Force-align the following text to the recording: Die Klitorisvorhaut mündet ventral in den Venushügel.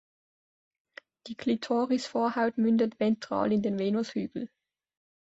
Die 1.27 1.35
Klitorisvorhaut 1.35 2.57
mündet 2.57 2.99
ventral 2.99 3.51
in 3.51 3.61
den 3.61 3.77
Venushügel. 3.77 4.49